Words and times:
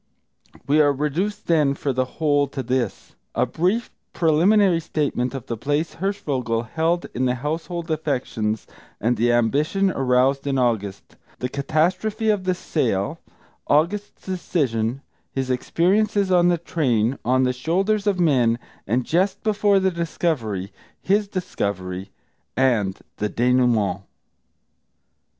We 0.65 0.81
are 0.81 0.91
reduced, 0.91 1.45
then, 1.45 1.75
for 1.75 1.93
the 1.93 2.05
whole, 2.17 2.47
to 2.47 2.63
this: 2.63 3.13
a 3.35 3.45
brief 3.45 3.91
preliminary 4.13 4.79
statement 4.79 5.35
of 5.35 5.45
the 5.45 5.55
place 5.55 5.93
Hirschvogel 5.97 6.63
held 6.63 7.05
in 7.13 7.25
the 7.25 7.35
household 7.35 7.91
affections, 7.91 8.65
and 8.99 9.15
the 9.15 9.31
ambition 9.31 9.91
aroused 9.91 10.47
in 10.47 10.57
August; 10.57 11.17
the 11.37 11.49
catastrophe 11.49 12.31
of 12.31 12.45
the 12.45 12.55
sale; 12.55 13.19
August's 13.67 14.25
decision; 14.25 15.03
his 15.29 15.51
experiences 15.51 16.31
on 16.31 16.47
the 16.47 16.57
train, 16.57 17.19
on 17.23 17.43
the 17.43 17.53
shoulders 17.53 18.07
of 18.07 18.19
men, 18.19 18.57
and 18.87 19.05
just 19.05 19.43
before 19.43 19.79
the 19.79 19.91
discovery; 19.91 20.73
his 20.99 21.27
discovery, 21.27 22.09
and 22.57 23.01
the 23.17 23.29
dénouement. 23.29 24.01